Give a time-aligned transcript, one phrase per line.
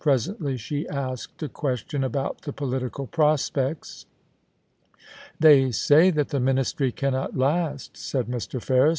[0.03, 4.07] Presently she asked a question about the political prospects.
[4.67, 8.59] * They say that the Ministry cannot last,' said Mr.
[8.59, 8.89] Ferris.